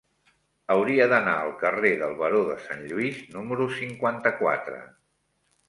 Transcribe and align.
Hauria 0.75 1.05
d'anar 1.11 1.35
al 1.41 1.53
carrer 1.59 1.91
del 1.99 2.17
Baró 2.23 2.41
de 2.49 2.57
Sant 2.65 2.83
Lluís 2.93 3.21
número 3.37 3.71
cinquanta-quatre. 3.79 4.85